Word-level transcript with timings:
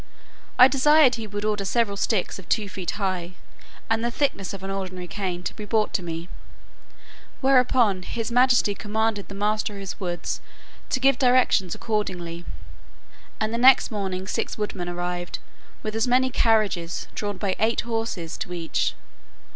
I 0.57 0.67
desired 0.67 1.13
he 1.13 1.27
would 1.27 1.45
order 1.45 1.63
several 1.63 1.95
sticks 1.95 2.39
of 2.39 2.49
two 2.49 2.67
feet 2.67 2.89
high, 2.97 3.33
and 3.87 4.03
the 4.03 4.09
thickness 4.09 4.51
of 4.51 4.63
an 4.63 4.71
ordinary 4.71 5.05
cane, 5.05 5.43
to 5.43 5.53
be 5.53 5.63
brought 5.63 5.99
me; 5.99 6.27
whereupon 7.39 8.01
his 8.01 8.31
majesty 8.31 8.73
commanded 8.73 9.27
the 9.27 9.35
master 9.35 9.75
of 9.75 9.79
his 9.79 9.99
woods 9.99 10.41
to 10.89 10.99
give 10.99 11.19
directions 11.19 11.75
accordingly; 11.75 12.45
and 13.39 13.53
the 13.53 13.59
next 13.59 13.91
morning 13.91 14.25
six 14.25 14.57
woodmen 14.57 14.89
arrived 14.89 15.37
with 15.83 15.95
as 15.95 16.07
many 16.07 16.31
carriages, 16.31 17.07
drawn 17.13 17.37
by 17.37 17.55
eight 17.59 17.81
horses 17.81 18.39
to 18.39 18.53
each. 18.53 18.95